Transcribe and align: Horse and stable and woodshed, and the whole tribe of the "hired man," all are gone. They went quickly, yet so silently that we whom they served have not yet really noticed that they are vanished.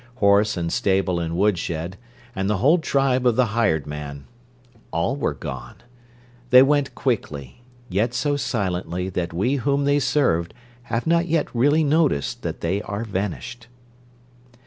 Horse 0.15 0.57
and 0.57 0.73
stable 0.73 1.19
and 1.19 1.37
woodshed, 1.37 1.95
and 2.35 2.49
the 2.49 2.57
whole 2.57 2.79
tribe 2.79 3.27
of 3.27 3.35
the 3.35 3.45
"hired 3.53 3.85
man," 3.85 4.25
all 4.89 5.23
are 5.23 5.35
gone. 5.35 5.75
They 6.49 6.63
went 6.63 6.95
quickly, 6.95 7.61
yet 7.87 8.15
so 8.15 8.35
silently 8.35 9.09
that 9.09 9.31
we 9.31 9.57
whom 9.57 9.83
they 9.85 9.99
served 9.99 10.55
have 10.89 11.05
not 11.05 11.27
yet 11.27 11.53
really 11.53 11.83
noticed 11.83 12.41
that 12.41 12.61
they 12.61 12.81
are 12.81 13.03
vanished. 13.05 13.67